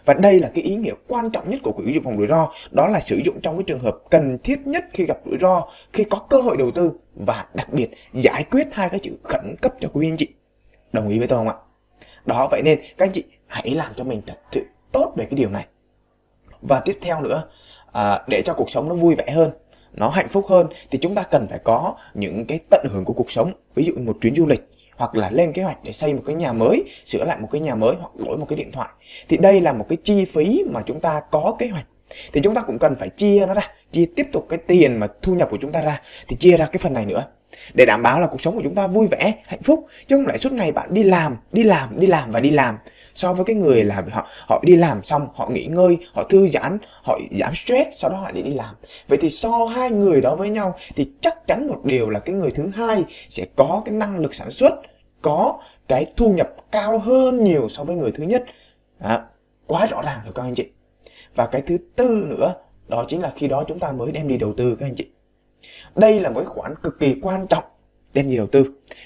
và 0.06 0.14
đây 0.14 0.40
là 0.40 0.52
cái 0.56 0.64
ý 0.64 0.76
nghĩa 0.76 0.94
quan 1.08 1.32
trọng 1.32 1.50
nhất 1.50 1.60
của 1.64 1.72
quỹ 1.72 1.94
dự 1.94 2.00
phòng 2.04 2.18
rủi 2.18 2.28
ro, 2.28 2.50
đó 2.72 2.88
là 2.88 3.00
sử 3.00 3.22
dụng 3.26 3.42
trong 3.42 3.58
cái 3.58 3.64
trường 3.68 3.80
hợp 3.80 3.98
cần 4.10 4.38
thiết 4.44 4.68
nhất 4.68 4.86
khi 4.94 5.06
gặp 5.06 5.18
rủi 5.26 5.38
ro, 5.42 5.68
khi 5.94 6.04
có 6.04 6.20
cơ 6.30 6.42
hội 6.42 6.58
đầu 6.58 6.72
tư 6.72 6.92
và 7.16 7.46
đặc 7.54 7.74
biệt 7.74 7.90
giải 8.14 8.46
quyết 8.52 8.68
hai 8.72 8.90
cái 8.90 9.00
chữ 9.00 9.12
khẩn 9.24 9.56
cấp 9.62 9.74
cho 9.80 9.90
quý 9.94 10.10
anh 10.10 10.18
chị. 10.18 10.28
Đồng 10.94 11.10
ý 11.10 11.20
với 11.20 11.28
tôi 11.28 11.40
không 11.40 11.48
ạ? 11.48 11.56
Đó 12.26 12.48
vậy 12.52 12.62
nên 12.62 12.80
các 12.98 13.06
anh 13.06 13.12
chị 13.12 13.24
hãy 13.48 13.70
làm 13.70 13.94
cho 13.96 14.04
mình 14.04 14.22
thật 14.28 14.38
sự 14.52 14.66
tốt 14.92 15.14
về 15.18 15.26
cái 15.26 15.38
điều 15.38 15.50
này. 15.50 15.66
Và 16.62 16.80
tiếp 16.86 16.98
theo 17.02 17.22
nữa, 17.22 17.44
à, 17.94 18.20
để 18.28 18.42
cho 18.46 18.54
cuộc 18.54 18.70
sống 18.70 18.90
nó 18.90 18.96
vui 18.96 19.16
vẻ 19.16 19.32
hơn, 19.32 19.52
nó 19.94 20.10
hạnh 20.10 20.28
phúc 20.30 20.46
hơn 20.50 20.68
thì 20.92 21.00
chúng 21.02 21.16
ta 21.16 21.24
cần 21.24 21.48
phải 21.50 21.60
có 21.64 21.96
những 22.14 22.46
cái 22.46 22.60
tận 22.70 22.86
hưởng 22.92 23.06
của 23.06 23.14
cuộc 23.14 23.32
sống. 23.32 23.52
Ví 23.76 23.84
dụ 23.84 23.94
một 24.00 24.18
chuyến 24.22 24.36
du 24.36 24.46
lịch 24.46 24.70
hoặc 24.96 25.16
là 25.16 25.30
lên 25.30 25.54
kế 25.54 25.64
hoạch 25.64 25.84
để 25.84 25.92
xây 25.92 26.14
một 26.14 26.22
cái 26.26 26.36
nhà 26.36 26.54
mới, 26.54 26.84
sửa 27.06 27.24
lại 27.24 27.38
một 27.42 27.48
cái 27.52 27.62
nhà 27.62 27.76
mới 27.76 27.96
hoặc 28.00 28.16
đổi 28.16 28.38
một 28.38 28.46
cái 28.50 28.58
điện 28.58 28.72
thoại. 28.72 28.90
Thì 29.30 29.38
đây 29.38 29.62
là 29.62 29.74
một 29.74 29.86
cái 29.90 29.98
chi 30.04 30.26
phí 30.26 30.64
mà 30.72 30.82
chúng 30.86 31.00
ta 31.00 31.22
có 31.32 31.56
kế 31.60 31.68
hoạch. 31.68 31.86
Thì 32.34 32.42
chúng 32.44 32.56
ta 32.56 32.62
cũng 32.62 32.80
cần 32.80 32.96
phải 33.00 33.10
chia 33.10 33.46
nó 33.48 33.54
ra, 33.54 33.62
chia 33.92 34.06
tiếp 34.16 34.26
tục 34.34 34.46
cái 34.50 34.60
tiền 34.68 34.98
mà 34.98 35.08
thu 35.22 35.36
nhập 35.36 35.48
của 35.52 35.58
chúng 35.62 35.72
ta 35.72 35.82
ra 35.82 36.02
thì 36.28 36.36
chia 36.40 36.58
ra 36.58 36.66
cái 36.66 36.78
phần 36.78 36.94
này 36.94 37.06
nữa 37.06 37.26
để 37.74 37.86
đảm 37.86 38.04
bảo 38.04 38.22
là 38.22 38.28
cuộc 38.28 38.42
sống 38.42 38.56
của 38.56 38.62
chúng 38.64 38.76
ta 38.76 38.88
vui 38.88 39.08
vẻ, 39.08 39.34
hạnh 39.46 39.64
phúc 39.64 39.88
chứ 40.08 40.16
không 40.16 40.28
lại 40.28 40.38
suốt 40.38 40.52
ngày 40.54 40.72
bạn 40.72 40.94
đi 40.94 41.04
làm, 41.04 41.38
đi 41.52 41.64
làm, 41.64 42.00
đi 42.00 42.08
làm 42.08 42.32
và 42.32 42.40
đi 42.40 42.52
làm. 42.52 42.78
So 43.16 43.34
với 43.34 43.46
cái 43.46 43.56
người 43.56 43.84
là 43.84 44.04
họ 44.12 44.28
họ 44.48 44.62
đi 44.66 44.76
làm 44.76 45.04
xong, 45.04 45.28
họ 45.36 45.50
nghỉ 45.50 45.66
ngơi, 45.66 45.98
họ 46.14 46.24
thư 46.24 46.48
giãn, 46.48 46.78
họ 47.04 47.20
giảm 47.40 47.56
stress, 47.56 47.90
sau 47.96 48.12
đó 48.12 48.18
họ 48.18 48.32
đi 48.32 48.42
đi 48.42 48.54
làm. 48.54 48.76
Vậy 49.08 49.18
thì 49.22 49.30
so 49.30 49.66
hai 49.66 49.92
người 49.92 50.22
đó 50.22 50.36
với 50.36 50.50
nhau 50.50 50.76
thì 50.96 51.12
chắc 51.22 51.48
chắn 51.48 51.68
một 51.68 51.86
điều 51.86 52.10
là 52.10 52.20
cái 52.20 52.36
người 52.36 52.52
thứ 52.52 52.72
hai 52.76 53.04
sẽ 53.30 53.46
có 53.56 53.82
cái 53.86 53.96
năng 53.96 54.20
lực 54.20 54.36
sản 54.36 54.52
xuất, 54.52 54.74
có 55.22 55.60
cái 55.88 56.06
thu 56.18 56.34
nhập 56.34 56.50
cao 56.72 57.00
hơn 57.00 57.44
nhiều 57.44 57.70
so 57.70 57.84
với 57.84 57.96
người 57.96 58.12
thứ 58.12 58.24
nhất. 58.24 58.44
Đó, 59.00 59.22
quá 59.68 59.86
rõ 59.86 60.02
ràng 60.02 60.20
rồi 60.24 60.34
các 60.36 60.44
anh 60.44 60.56
chị. 60.56 60.66
Và 61.36 61.48
cái 61.48 61.62
thứ 61.62 61.78
tư 61.96 62.26
nữa, 62.30 62.54
đó 62.88 63.06
chính 63.08 63.22
là 63.22 63.32
khi 63.36 63.48
đó 63.48 63.64
chúng 63.68 63.80
ta 63.80 63.92
mới 63.92 64.12
đem 64.12 64.28
đi 64.28 64.38
đầu 64.38 64.54
tư 64.58 64.76
các 64.80 64.86
anh 64.86 64.96
chị. 64.96 65.10
Đây 65.96 66.20
là 66.20 66.30
một 66.30 66.40
cái 66.40 66.46
khoản 66.46 66.76
cực 66.84 67.00
kỳ 67.00 67.16
quan 67.22 67.48
trọng 67.48 67.64
đem 68.14 68.28
đi 68.28 68.38
đầu 68.38 68.48
tư. 68.48 68.66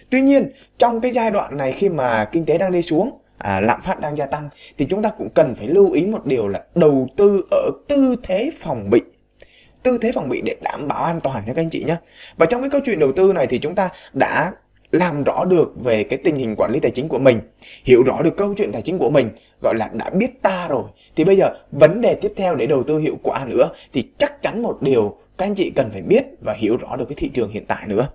Tuy 0.09 0.21
nhiên, 0.21 0.51
trong 0.77 1.01
cái 1.01 1.11
giai 1.11 1.31
đoạn 1.31 1.57
này 1.57 1.71
khi 1.71 1.89
mà 1.89 2.25
kinh 2.31 2.45
tế 2.45 2.57
đang 2.57 2.71
đi 2.71 2.81
xuống, 2.81 3.19
à, 3.37 3.59
lạm 3.59 3.81
phát 3.81 3.99
đang 3.99 4.15
gia 4.15 4.25
tăng 4.25 4.49
thì 4.77 4.85
chúng 4.89 5.01
ta 5.01 5.09
cũng 5.09 5.29
cần 5.29 5.55
phải 5.55 5.67
lưu 5.67 5.91
ý 5.91 6.05
một 6.05 6.25
điều 6.25 6.47
là 6.47 6.63
đầu 6.75 7.07
tư 7.17 7.41
ở 7.51 7.71
tư 7.87 8.15
thế 8.23 8.51
phòng 8.57 8.89
bị. 8.89 9.01
Tư 9.83 9.97
thế 10.01 10.11
phòng 10.11 10.29
bị 10.29 10.41
để 10.41 10.55
đảm 10.61 10.87
bảo 10.87 11.03
an 11.03 11.19
toàn 11.19 11.43
cho 11.47 11.53
các 11.53 11.61
anh 11.61 11.69
chị 11.69 11.83
nhé 11.83 11.95
và 12.37 12.45
trong 12.45 12.61
cái 12.61 12.69
câu 12.69 12.81
chuyện 12.85 12.99
đầu 12.99 13.11
tư 13.11 13.33
này 13.33 13.47
thì 13.47 13.59
chúng 13.59 13.75
ta 13.75 13.89
đã 14.13 14.51
làm 14.91 15.23
rõ 15.23 15.45
được 15.45 15.73
về 15.83 16.03
cái 16.03 16.19
tình 16.23 16.35
hình 16.35 16.55
quản 16.57 16.71
lý 16.71 16.79
tài 16.79 16.91
chính 16.91 17.07
của 17.07 17.19
mình 17.19 17.39
hiểu 17.83 18.03
rõ 18.03 18.21
được 18.21 18.37
câu 18.37 18.53
chuyện 18.57 18.71
tài 18.71 18.81
chính 18.81 18.97
của 18.97 19.09
mình 19.09 19.29
gọi 19.61 19.75
là 19.75 19.89
đã 19.93 20.09
biết 20.09 20.41
ta 20.41 20.67
rồi. 20.67 20.83
Thì 21.15 21.23
bây 21.23 21.37
giờ 21.37 21.49
vấn 21.71 22.01
đề 22.01 22.15
tiếp 22.21 22.33
theo 22.35 22.55
để 22.55 22.67
đầu 22.67 22.83
tư 22.83 22.97
hiệu 22.97 23.17
quả 23.23 23.45
nữa 23.45 23.69
thì 23.93 24.03
chắc 24.17 24.41
chắn 24.41 24.61
một 24.61 24.81
điều 24.81 25.17
các 25.39 25.45
anh 25.45 25.55
chị 25.55 25.71
cần 25.75 25.89
phải 25.91 26.01
biết 26.01 26.23
và 26.45 26.53
hiểu 26.53 26.77
rõ 26.77 26.95
được 26.95 27.05
cái 27.09 27.15
thị 27.17 27.29
trường 27.33 27.49
hiện 27.49 27.65
tại 27.67 27.87
nữa. 27.87 28.07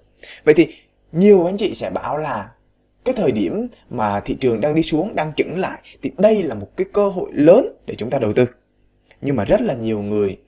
Vậy 0.45 0.55
thì 0.55 0.69
nhiều 1.13 1.47
anh 1.47 1.57
chị 1.57 1.75
sẽ 1.75 1.91
bảo 1.91 2.19
là 2.19 2.51
cái 3.05 3.15
thời 3.19 3.33
điểm 3.33 3.69
mà 3.91 4.21
thị 4.21 4.37
trường 4.41 4.61
đang 4.61 4.75
đi 4.75 4.83
xuống, 4.83 5.15
đang 5.15 5.33
chững 5.37 5.59
lại 5.59 5.81
thì 6.03 6.11
đây 6.19 6.43
là 6.43 6.55
một 6.55 6.69
cái 6.77 6.87
cơ 6.93 7.09
hội 7.09 7.31
lớn 7.33 7.77
để 7.87 7.95
chúng 7.99 8.11
ta 8.11 8.19
đầu 8.19 8.33
tư. 8.33 8.47
Nhưng 9.21 9.37
mà 9.37 9.45
rất 9.45 9.61
là 9.61 9.75
nhiều 9.75 10.03
người, 10.03 10.39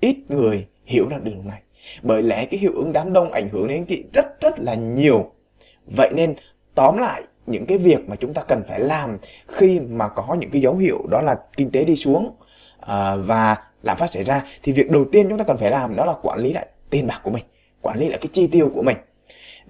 ít 0.00 0.16
người 0.28 0.66
hiểu 0.84 1.08
ra 1.08 1.18
điều 1.22 1.42
này. 1.44 1.62
Bởi 2.02 2.22
lẽ 2.22 2.46
cái 2.50 2.60
hiệu 2.60 2.72
ứng 2.74 2.92
đám 2.92 3.12
đông 3.12 3.32
ảnh 3.32 3.48
hưởng 3.48 3.68
đến 3.68 3.78
anh 3.78 3.86
chị 3.86 4.04
rất 4.12 4.40
rất 4.40 4.54
là 4.58 4.74
nhiều. 4.74 5.32
Vậy 5.96 6.10
nên, 6.14 6.34
tóm 6.74 6.98
lại, 6.98 7.22
những 7.46 7.66
cái 7.66 7.78
việc 7.78 8.08
mà 8.08 8.16
chúng 8.16 8.34
ta 8.34 8.42
cần 8.48 8.62
phải 8.68 8.80
làm 8.80 9.18
khi 9.48 9.80
mà 9.80 10.08
có 10.08 10.36
những 10.40 10.50
cái 10.50 10.62
dấu 10.62 10.76
hiệu 10.76 11.06
đó 11.10 11.20
là 11.20 11.36
kinh 11.56 11.70
tế 11.70 11.84
đi 11.84 11.96
xuống 11.96 12.36
à, 12.86 13.16
và 13.16 13.56
lạm 13.82 13.96
phát 13.96 14.10
xảy 14.10 14.24
ra 14.24 14.42
thì 14.62 14.72
việc 14.72 14.90
đầu 14.90 15.04
tiên 15.12 15.26
chúng 15.28 15.38
ta 15.38 15.44
cần 15.44 15.56
phải 15.56 15.70
làm 15.70 15.96
đó 15.96 16.04
là 16.04 16.14
quản 16.22 16.38
lý 16.38 16.52
lại 16.52 16.66
tiền 16.90 17.06
bạc 17.06 17.20
của 17.22 17.30
mình 17.30 17.44
quản 17.84 17.98
lý 17.98 18.08
lại 18.08 18.18
cái 18.22 18.28
chi 18.32 18.46
tiêu 18.46 18.70
của 18.74 18.82
mình. 18.82 18.96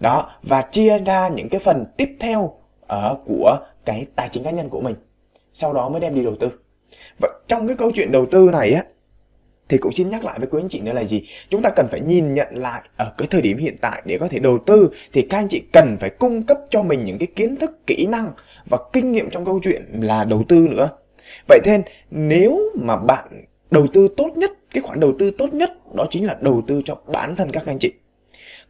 Đó 0.01 0.31
và 0.43 0.63
chia 0.63 0.99
ra 0.99 1.29
những 1.29 1.49
cái 1.49 1.61
phần 1.61 1.85
tiếp 1.97 2.17
theo 2.21 2.53
ở 2.89 3.17
của 3.27 3.59
cái 3.85 4.07
tài 4.17 4.29
chính 4.29 4.45
cá 4.45 4.51
nhân 4.51 4.69
của 4.69 4.81
mình 4.81 4.95
sau 5.53 5.73
đó 5.73 5.89
mới 5.89 6.01
đem 6.01 6.15
đi 6.15 6.25
đầu 6.25 6.37
tư. 6.41 6.51
Và 7.21 7.29
trong 7.47 7.67
cái 7.67 7.77
câu 7.77 7.91
chuyện 7.95 8.13
đầu 8.13 8.27
tư 8.31 8.49
này 8.53 8.73
á 8.73 8.83
thì 9.69 9.79
cũng 9.79 9.93
xin 9.93 10.11
nhắc 10.11 10.25
lại 10.25 10.39
với 10.39 10.49
quý 10.51 10.61
anh 10.63 10.69
chị 10.69 10.81
nữa 10.81 10.93
là 10.93 11.05
gì? 11.05 11.23
Chúng 11.49 11.63
ta 11.63 11.71
cần 11.71 11.89
phải 11.91 12.01
nhìn 12.01 12.35
nhận 12.35 12.49
lại 12.53 12.83
ở 12.97 13.13
cái 13.19 13.29
thời 13.31 13.43
điểm 13.43 13.59
hiện 13.59 13.77
tại 13.81 14.03
để 14.05 14.19
có 14.19 14.29
thể 14.29 14.39
đầu 14.39 14.59
tư 14.67 14.91
thì 15.13 15.23
các 15.23 15.39
anh 15.39 15.49
chị 15.49 15.63
cần 15.73 15.97
phải 16.01 16.11
cung 16.11 16.43
cấp 16.43 16.59
cho 16.71 16.83
mình 16.83 17.05
những 17.05 17.19
cái 17.19 17.27
kiến 17.37 17.57
thức 17.57 17.87
kỹ 17.87 18.07
năng 18.07 18.33
và 18.71 18.79
kinh 18.93 19.13
nghiệm 19.13 19.31
trong 19.31 19.45
câu 19.45 19.61
chuyện 19.63 20.01
là 20.01 20.25
đầu 20.25 20.45
tư 20.49 20.69
nữa 20.71 20.89
vậy 21.49 21.61
nên 21.65 21.83
nếu 22.11 22.61
mà 22.75 22.97
bạn 22.97 23.45
đầu 23.71 23.87
tư 23.93 24.09
tốt 24.17 24.31
nhất, 24.37 24.51
cái 24.75 24.83
khoản 24.83 25.01
đầu 25.01 25.13
tư 25.19 25.31
tốt 25.39 25.55
nhất, 25.55 25.71
đó 25.95 26.07
chính 26.11 26.27
là 26.27 26.37
đầu 26.41 26.63
tư 26.67 26.83
cho 26.85 26.97
bản 27.13 27.37
thân 27.37 27.51
các 27.53 27.67
anh 27.67 27.79
chị. 27.79 27.93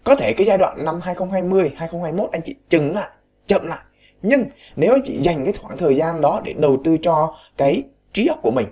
Có 0.05 0.15
thể 0.15 0.33
cái 0.33 0.47
giai 0.47 0.59
đoạn 0.59 0.85
năm 0.85 1.01
2020 1.03 1.71
2021 1.77 2.33
anh 2.33 2.43
chị 2.43 2.55
chừng 2.69 2.95
lại, 2.95 3.09
chậm 3.47 3.67
lại. 3.67 3.79
Nhưng 4.23 4.45
nếu 4.77 4.93
anh 4.93 5.03
chị 5.05 5.19
dành 5.21 5.45
cái 5.45 5.55
khoảng 5.61 5.79
thời 5.79 5.95
gian 5.95 6.21
đó 6.21 6.43
để 6.45 6.53
đầu 6.53 6.81
tư 6.85 6.97
cho 7.03 7.35
cái 7.57 7.83
trí 8.13 8.27
óc 8.27 8.39
của 8.43 8.51
mình, 8.51 8.67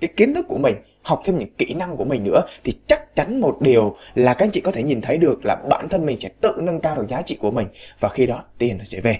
cái 0.00 0.10
kiến 0.16 0.34
thức 0.34 0.46
của 0.48 0.58
mình, 0.58 0.74
học 1.02 1.22
thêm 1.24 1.38
những 1.38 1.54
kỹ 1.58 1.74
năng 1.74 1.96
của 1.96 2.04
mình 2.04 2.24
nữa, 2.24 2.42
thì 2.64 2.72
chắc 2.86 3.14
chắn 3.14 3.40
một 3.40 3.56
điều 3.60 3.96
là 4.14 4.34
các 4.34 4.44
anh 4.44 4.50
chị 4.50 4.60
có 4.60 4.72
thể 4.72 4.82
nhìn 4.82 5.00
thấy 5.00 5.18
được 5.18 5.44
là 5.44 5.56
bản 5.70 5.88
thân 5.88 6.06
mình 6.06 6.16
sẽ 6.16 6.28
tự 6.40 6.54
nâng 6.62 6.80
cao 6.80 6.96
được 6.96 7.06
giá 7.08 7.22
trị 7.22 7.38
của 7.40 7.50
mình 7.50 7.66
và 8.00 8.08
khi 8.08 8.26
đó 8.26 8.44
tiền 8.58 8.78
nó 8.78 8.84
sẽ 8.84 9.00
về. 9.00 9.18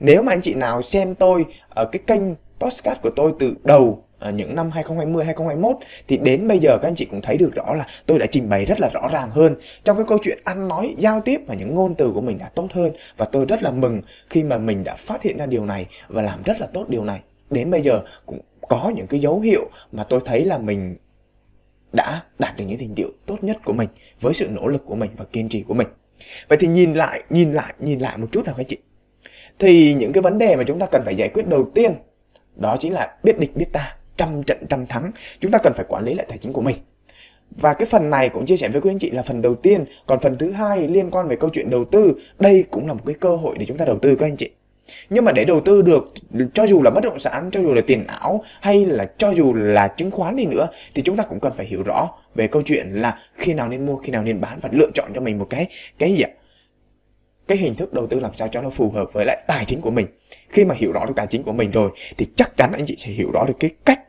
Nếu 0.00 0.22
mà 0.22 0.32
anh 0.32 0.40
chị 0.40 0.54
nào 0.54 0.82
xem 0.82 1.14
tôi 1.14 1.44
ở 1.68 1.84
cái 1.92 2.02
kênh 2.06 2.20
postcard 2.60 3.00
của 3.00 3.10
tôi 3.16 3.32
từ 3.38 3.54
đầu 3.64 4.04
À, 4.24 4.30
những 4.30 4.54
năm 4.54 4.70
2020 4.70 5.24
2021 5.24 5.76
thì 6.08 6.16
đến 6.16 6.48
bây 6.48 6.58
giờ 6.58 6.78
các 6.82 6.88
anh 6.88 6.94
chị 6.94 7.04
cũng 7.04 7.20
thấy 7.22 7.36
được 7.36 7.50
rõ 7.54 7.74
là 7.74 7.86
tôi 8.06 8.18
đã 8.18 8.26
trình 8.30 8.48
bày 8.48 8.64
rất 8.64 8.80
là 8.80 8.88
rõ 8.88 9.08
ràng 9.12 9.30
hơn. 9.30 9.56
Trong 9.84 9.96
cái 9.96 10.06
câu 10.08 10.18
chuyện 10.22 10.38
ăn 10.44 10.68
nói 10.68 10.94
giao 10.98 11.20
tiếp 11.20 11.40
và 11.46 11.54
những 11.54 11.74
ngôn 11.74 11.94
từ 11.94 12.10
của 12.14 12.20
mình 12.20 12.38
đã 12.38 12.48
tốt 12.54 12.68
hơn 12.72 12.92
và 13.16 13.26
tôi 13.32 13.44
rất 13.44 13.62
là 13.62 13.70
mừng 13.70 14.00
khi 14.30 14.42
mà 14.42 14.58
mình 14.58 14.84
đã 14.84 14.96
phát 14.96 15.22
hiện 15.22 15.36
ra 15.36 15.46
điều 15.46 15.64
này 15.64 15.86
và 16.08 16.22
làm 16.22 16.42
rất 16.42 16.60
là 16.60 16.66
tốt 16.66 16.88
điều 16.88 17.04
này. 17.04 17.20
Đến 17.50 17.70
bây 17.70 17.82
giờ 17.82 18.00
cũng 18.26 18.40
có 18.68 18.92
những 18.96 19.06
cái 19.06 19.20
dấu 19.20 19.40
hiệu 19.40 19.70
mà 19.92 20.04
tôi 20.04 20.20
thấy 20.24 20.44
là 20.44 20.58
mình 20.58 20.96
đã 21.92 22.22
đạt 22.38 22.56
được 22.56 22.64
những 22.64 22.78
thành 22.78 22.94
tựu 22.94 23.08
tốt 23.26 23.36
nhất 23.42 23.56
của 23.64 23.72
mình 23.72 23.88
với 24.20 24.34
sự 24.34 24.48
nỗ 24.50 24.66
lực 24.66 24.82
của 24.86 24.94
mình 24.94 25.10
và 25.16 25.24
kiên 25.24 25.48
trì 25.48 25.62
của 25.62 25.74
mình. 25.74 25.88
Vậy 26.48 26.58
thì 26.60 26.66
nhìn 26.66 26.94
lại 26.94 27.22
nhìn 27.30 27.52
lại 27.52 27.74
nhìn 27.78 27.98
lại 27.98 28.18
một 28.18 28.26
chút 28.32 28.44
nào 28.44 28.54
các 28.54 28.60
anh 28.60 28.66
chị. 28.66 28.76
Thì 29.58 29.94
những 29.94 30.12
cái 30.12 30.22
vấn 30.22 30.38
đề 30.38 30.56
mà 30.56 30.64
chúng 30.66 30.78
ta 30.78 30.86
cần 30.86 31.02
phải 31.04 31.16
giải 31.16 31.28
quyết 31.28 31.46
đầu 31.46 31.70
tiên 31.74 31.94
đó 32.56 32.76
chính 32.80 32.92
là 32.92 33.16
biết 33.22 33.38
địch, 33.38 33.56
biết 33.56 33.72
ta, 33.72 33.96
trăm 34.16 34.42
trận, 34.42 34.66
trăm 34.68 34.86
thắng. 34.86 35.12
Chúng 35.40 35.52
ta 35.52 35.58
cần 35.58 35.72
phải 35.76 35.84
quản 35.88 36.04
lý 36.04 36.14
lại 36.14 36.26
tài 36.28 36.38
chính 36.38 36.52
của 36.52 36.62
mình. 36.62 36.76
Và 37.50 37.74
cái 37.74 37.86
phần 37.86 38.10
này 38.10 38.28
cũng 38.28 38.46
chia 38.46 38.56
sẻ 38.56 38.68
với 38.68 38.80
quý 38.80 38.90
anh 38.90 38.98
chị 38.98 39.10
là 39.10 39.22
phần 39.22 39.42
đầu 39.42 39.54
tiên. 39.54 39.84
Còn 40.06 40.20
phần 40.20 40.38
thứ 40.38 40.50
hai 40.50 40.88
liên 40.88 41.10
quan 41.10 41.28
về 41.28 41.36
câu 41.36 41.50
chuyện 41.52 41.70
đầu 41.70 41.84
tư. 41.84 42.14
Đây 42.38 42.64
cũng 42.70 42.86
là 42.86 42.92
một 42.92 43.02
cái 43.06 43.14
cơ 43.20 43.36
hội 43.36 43.56
để 43.58 43.66
chúng 43.66 43.76
ta 43.76 43.84
đầu 43.84 43.98
tư, 44.02 44.16
các 44.16 44.26
anh 44.26 44.36
chị. 44.36 44.50
Nhưng 45.10 45.24
mà 45.24 45.32
để 45.32 45.44
đầu 45.44 45.60
tư 45.60 45.82
được, 45.82 46.12
cho 46.54 46.66
dù 46.66 46.82
là 46.82 46.90
bất 46.90 47.04
động 47.04 47.18
sản, 47.18 47.50
cho 47.52 47.60
dù 47.60 47.74
là 47.74 47.82
tiền 47.86 48.06
ảo, 48.06 48.44
hay 48.60 48.84
là 48.84 49.10
cho 49.18 49.30
dù 49.30 49.54
là 49.54 49.88
chứng 49.88 50.10
khoán 50.10 50.36
đi 50.36 50.46
nữa, 50.46 50.66
thì 50.94 51.02
chúng 51.02 51.16
ta 51.16 51.24
cũng 51.24 51.40
cần 51.40 51.52
phải 51.56 51.66
hiểu 51.66 51.82
rõ 51.82 52.08
về 52.34 52.46
câu 52.46 52.62
chuyện 52.62 52.92
là 52.92 53.18
khi 53.34 53.54
nào 53.54 53.68
nên 53.68 53.86
mua, 53.86 53.96
khi 53.96 54.12
nào 54.12 54.22
nên 54.22 54.40
bán 54.40 54.58
và 54.62 54.68
lựa 54.72 54.90
chọn 54.94 55.10
cho 55.14 55.20
mình 55.20 55.38
một 55.38 55.46
cái 55.50 55.66
cái 55.98 56.12
gì 56.12 56.22
ạ? 56.22 56.30
Cái 57.46 57.58
hình 57.58 57.74
thức 57.74 57.92
đầu 57.92 58.06
tư 58.06 58.20
làm 58.20 58.34
sao 58.34 58.48
cho 58.48 58.62
nó 58.62 58.70
phù 58.70 58.90
hợp 58.90 59.12
với 59.12 59.24
lại 59.26 59.44
tài 59.46 59.64
chính 59.64 59.80
của 59.80 59.90
mình. 59.90 60.06
Khi 60.48 60.64
mà 60.64 60.74
hiểu 60.78 60.92
rõ 60.92 61.06
được 61.06 61.12
tài 61.16 61.26
chính 61.26 61.42
của 61.42 61.52
mình 61.52 61.70
rồi 61.70 61.90
thì 62.16 62.26
chắc 62.36 62.56
chắn 62.56 62.72
anh 62.72 62.84
chị 62.86 62.94
sẽ 62.98 63.10
hiểu 63.10 63.30
rõ 63.32 63.44
được 63.48 63.54
cái 63.60 63.70
cách 63.84 64.00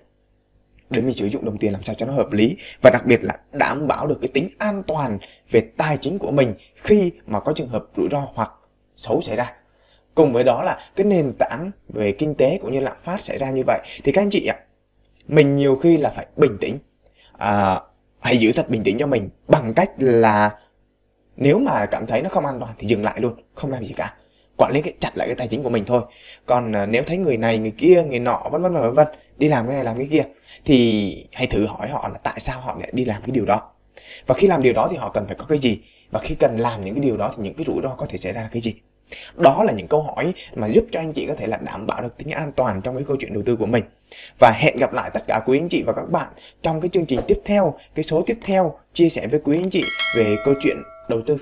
để 0.89 1.01
mình 1.01 1.13
sử 1.13 1.29
dụng 1.29 1.45
đồng 1.45 1.57
tiền 1.57 1.73
làm 1.73 1.83
sao 1.83 1.95
cho 1.95 2.05
nó 2.05 2.13
hợp 2.13 2.31
lý. 2.31 2.57
Và 2.81 2.89
đặc 2.89 3.05
biệt 3.05 3.23
là 3.23 3.37
đảm 3.51 3.87
bảo 3.87 4.07
được 4.07 4.17
cái 4.21 4.27
tính 4.27 4.49
an 4.57 4.83
toàn 4.87 5.19
về 5.51 5.61
tài 5.77 5.97
chính 5.97 6.19
của 6.19 6.31
mình 6.31 6.53
khi 6.75 7.11
mà 7.25 7.39
có 7.39 7.53
trường 7.53 7.69
hợp 7.69 7.85
rủi 7.97 8.07
ro 8.11 8.27
hoặc 8.33 8.51
xấu 8.95 9.21
xảy 9.21 9.35
ra. 9.35 9.53
Cùng 10.15 10.33
với 10.33 10.43
đó 10.43 10.63
là 10.63 10.79
cái 10.95 11.05
nền 11.05 11.33
tảng 11.39 11.71
về 11.89 12.11
kinh 12.11 12.35
tế 12.35 12.59
cũng 12.61 12.73
như 12.73 12.79
lạm 12.79 12.97
phát 13.03 13.21
xảy 13.21 13.37
ra 13.37 13.51
như 13.51 13.63
vậy 13.67 13.79
thì 14.03 14.11
các 14.11 14.21
anh 14.21 14.29
chị 14.29 14.47
ạ 14.47 14.55
mình 15.27 15.55
nhiều 15.55 15.75
khi 15.75 15.97
là 15.97 16.09
phải 16.09 16.25
bình 16.35 16.57
tĩnh. 16.61 16.77
À, 17.37 17.81
hãy 18.19 18.37
giữ 18.37 18.51
thật 18.51 18.69
bình 18.69 18.83
tĩnh 18.83 18.97
cho 18.97 19.07
mình 19.07 19.29
bằng 19.47 19.73
cách 19.73 19.91
là 19.97 20.51
nếu 21.37 21.59
mà 21.59 21.85
cảm 21.85 22.07
thấy 22.07 22.21
nó 22.21 22.29
không 22.29 22.45
an 22.45 22.59
toàn 22.59 22.73
thì 22.77 22.87
dừng 22.87 23.03
lại 23.03 23.21
luôn 23.21 23.33
không 23.53 23.71
làm 23.71 23.83
gì 23.83 23.93
cả. 23.97 24.13
Quản 24.57 24.71
lý 24.73 24.81
cái 24.81 24.93
chặt 24.99 25.17
lại 25.17 25.27
cái 25.27 25.35
tài 25.35 25.47
chính 25.47 25.63
của 25.63 25.69
mình 25.69 25.85
thôi. 25.85 26.01
Còn 26.45 26.71
uh, 26.71 26.89
nếu 26.89 27.03
thấy 27.03 27.17
người 27.17 27.37
này 27.37 27.57
người 27.57 27.73
kia 27.77 28.03
người 28.03 28.19
nọ 28.19 28.49
vân 28.51 28.61
vân 28.61 28.73
vân 28.73 28.93
vân 28.93 29.07
đi 29.37 29.47
làm 29.47 29.67
cái 29.67 29.75
này 29.75 29.83
làm 29.83 29.97
cái 29.97 30.07
kia 30.11 30.23
thì 30.65 31.27
hãy 31.33 31.47
thử 31.47 31.65
hỏi 31.65 31.89
họ 31.89 32.07
là 32.07 32.17
tại 32.23 32.39
sao 32.39 32.61
họ 32.61 32.77
lại 32.79 32.89
đi 32.93 33.05
làm 33.05 33.21
cái 33.21 33.31
điều 33.31 33.45
đó. 33.45 33.71
Và 34.27 34.35
khi 34.35 34.47
làm 34.47 34.61
điều 34.61 34.73
đó 34.73 34.87
thì 34.91 34.97
họ 34.97 35.09
cần 35.09 35.27
phải 35.27 35.35
có 35.39 35.45
cái 35.49 35.57
gì? 35.57 35.79
Và 36.11 36.19
khi 36.19 36.35
cần 36.35 36.57
làm 36.57 36.85
những 36.85 36.95
cái 36.95 37.03
điều 37.03 37.17
đó 37.17 37.33
thì 37.37 37.43
những 37.43 37.53
cái 37.53 37.65
rủi 37.65 37.81
ro 37.83 37.89
có 37.89 38.05
thể 38.09 38.17
xảy 38.17 38.33
ra 38.33 38.41
là 38.41 38.49
cái 38.51 38.61
gì? 38.61 38.73
Đó 39.35 39.63
là 39.63 39.73
những 39.73 39.87
câu 39.87 40.01
hỏi 40.01 40.33
mà 40.55 40.67
giúp 40.67 40.85
cho 40.91 40.99
anh 40.99 41.13
chị 41.13 41.25
có 41.27 41.33
thể 41.33 41.47
là 41.47 41.57
đảm 41.57 41.87
bảo 41.87 42.01
được 42.01 42.17
tính 42.17 42.31
an 42.31 42.51
toàn 42.51 42.81
trong 42.81 42.95
cái 42.95 43.03
câu 43.07 43.17
chuyện 43.19 43.33
đầu 43.33 43.43
tư 43.45 43.55
của 43.55 43.65
mình. 43.65 43.83
Và 44.39 44.51
hẹn 44.51 44.77
gặp 44.77 44.93
lại 44.93 45.09
tất 45.13 45.23
cả 45.27 45.41
quý 45.45 45.59
anh 45.59 45.69
chị 45.69 45.83
và 45.85 45.93
các 45.93 46.09
bạn 46.11 46.27
trong 46.61 46.81
cái 46.81 46.89
chương 46.89 47.05
trình 47.05 47.19
tiếp 47.27 47.41
theo 47.45 47.73
cái 47.95 48.03
số 48.03 48.23
tiếp 48.25 48.37
theo 48.41 48.77
chia 48.93 49.09
sẻ 49.09 49.27
với 49.27 49.39
quý 49.43 49.57
anh 49.57 49.69
chị 49.69 49.83
về 50.17 50.35
câu 50.45 50.53
chuyện 50.61 50.77
đầu 51.09 51.21
tư. 51.21 51.37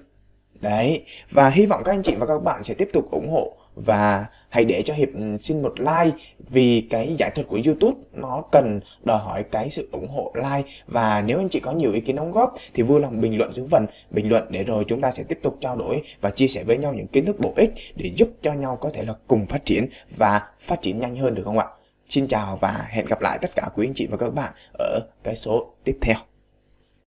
Đấy, 0.62 1.06
và 1.32 1.50
hy 1.50 1.66
vọng 1.66 1.82
các 1.86 1.92
anh 1.92 2.04
chị 2.04 2.16
và 2.16 2.26
các 2.26 2.44
bạn 2.44 2.64
sẽ 2.64 2.74
tiếp 2.74 2.90
tục 2.94 3.12
ủng 3.12 3.30
hộ 3.30 3.58
và 3.76 4.26
hãy 4.50 4.66
để 4.66 4.82
cho 4.86 4.94
hiệp 4.94 5.10
ừ, 5.14 5.38
xin 5.40 5.62
một 5.62 5.74
like 5.80 6.18
vì 6.50 6.88
cái 6.90 7.16
giải 7.18 7.32
thuật 7.36 7.48
của 7.48 7.60
youtube 7.66 7.98
nó 8.14 8.44
cần 8.52 8.80
đòi 9.04 9.18
hỏi 9.18 9.44
cái 9.52 9.70
sự 9.70 9.90
ủng 9.92 10.08
hộ 10.08 10.32
like. 10.36 10.70
Và 10.88 11.22
nếu 11.22 11.38
anh 11.38 11.50
chị 11.50 11.60
có 11.60 11.72
nhiều 11.72 11.92
ý 11.92 12.02
kiến 12.02 12.16
đóng 12.16 12.32
góp 12.32 12.54
thì 12.74 12.84
vui 12.84 13.00
lòng 13.00 13.22
bình 13.22 13.38
luận 13.38 13.54
xuống 13.54 13.70
phần 13.70 13.86
bình 14.10 14.30
luận 14.30 14.44
để 14.50 14.64
rồi 14.64 14.84
chúng 14.88 15.02
ta 15.02 15.12
sẽ 15.12 15.24
tiếp 15.24 15.40
tục 15.44 15.58
trao 15.62 15.76
đổi 15.76 16.02
và 16.22 16.30
chia 16.30 16.48
sẻ 16.48 16.64
với 16.64 16.78
nhau 16.78 16.94
những 16.94 17.08
kiến 17.08 17.26
thức 17.26 17.40
bổ 17.40 17.54
ích 17.56 17.74
để 17.96 18.12
giúp 18.16 18.30
cho 18.42 18.54
nhau 18.54 18.78
có 18.82 18.90
thể 18.94 19.04
là 19.04 19.14
cùng 19.28 19.46
phát 19.46 19.66
triển 19.66 19.88
và 20.18 20.42
phát 20.60 20.82
triển 20.82 21.00
nhanh 21.00 21.16
hơn 21.16 21.36
được 21.36 21.44
không 21.46 21.60
ạ? 21.60 21.68
Xin 22.10 22.28
chào 22.28 22.58
và 22.62 22.88
hẹn 22.90 23.06
gặp 23.06 23.22
lại 23.22 23.38
tất 23.42 23.56
cả 23.56 23.70
quý 23.76 23.88
anh 23.88 23.94
chị 23.94 24.08
và 24.08 24.18
các 24.18 24.34
bạn 24.34 24.54
ở 24.80 25.00
cái 25.24 25.36
số 25.36 25.74
tiếp 25.84 25.98
theo. 26.02 26.33